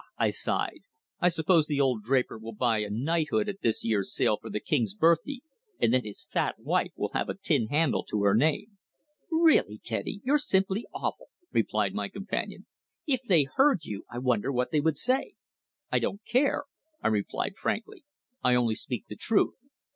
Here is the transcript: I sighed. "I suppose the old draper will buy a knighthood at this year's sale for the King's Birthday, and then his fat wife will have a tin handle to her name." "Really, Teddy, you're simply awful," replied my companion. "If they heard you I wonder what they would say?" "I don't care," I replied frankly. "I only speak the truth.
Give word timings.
I 0.17 0.31
sighed. 0.31 0.79
"I 1.19 1.29
suppose 1.29 1.67
the 1.67 1.79
old 1.79 2.01
draper 2.01 2.39
will 2.39 2.53
buy 2.55 2.79
a 2.79 2.89
knighthood 2.89 3.47
at 3.47 3.61
this 3.61 3.85
year's 3.85 4.11
sale 4.15 4.35
for 4.41 4.49
the 4.49 4.59
King's 4.59 4.95
Birthday, 4.95 5.41
and 5.79 5.93
then 5.93 6.03
his 6.05 6.23
fat 6.23 6.55
wife 6.57 6.91
will 6.95 7.11
have 7.13 7.29
a 7.29 7.35
tin 7.37 7.67
handle 7.67 8.03
to 8.05 8.23
her 8.23 8.33
name." 8.33 8.79
"Really, 9.29 9.77
Teddy, 9.77 10.19
you're 10.23 10.39
simply 10.39 10.87
awful," 10.91 11.27
replied 11.51 11.93
my 11.93 12.09
companion. 12.09 12.65
"If 13.05 13.21
they 13.21 13.43
heard 13.43 13.83
you 13.85 14.07
I 14.11 14.17
wonder 14.17 14.51
what 14.51 14.71
they 14.71 14.81
would 14.81 14.97
say?" 14.97 15.35
"I 15.91 15.99
don't 15.99 16.25
care," 16.25 16.63
I 17.03 17.07
replied 17.07 17.55
frankly. 17.57 18.03
"I 18.43 18.55
only 18.55 18.73
speak 18.73 19.05
the 19.07 19.15
truth. 19.15 19.53